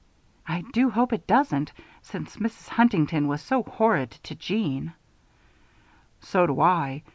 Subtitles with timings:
[0.47, 2.69] "I do hope it doesn't, since Mrs.
[2.69, 4.93] Huntington was so horrid to Jeanne."
[6.21, 7.03] "So do I.